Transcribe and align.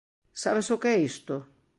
Sabes 0.43 0.67
o 0.75 0.79
que 0.81 0.89
é 0.95 0.97
isto? 1.11 1.35